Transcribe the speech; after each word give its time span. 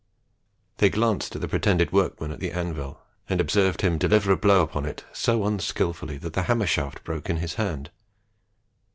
They 0.77 0.89
glanced 0.89 1.35
at 1.35 1.41
the 1.41 1.47
pretended 1.47 1.91
workman 1.91 2.31
at 2.31 2.39
the 2.39 2.51
anvil, 2.51 3.03
and 3.29 3.39
observed 3.39 3.81
him 3.81 3.99
deliver 3.99 4.31
a 4.31 4.35
blow 4.35 4.63
upon 4.63 4.87
it 4.87 5.05
so 5.13 5.45
unskilfully 5.45 6.17
that 6.17 6.33
the 6.33 6.41
hammer 6.41 6.65
shaft 6.65 7.03
broke 7.03 7.29
in 7.29 7.37
his 7.37 7.53
hand. 7.53 7.91